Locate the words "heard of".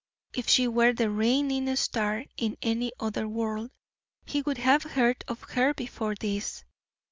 4.81-5.43